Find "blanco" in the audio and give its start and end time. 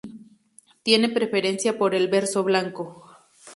2.43-3.05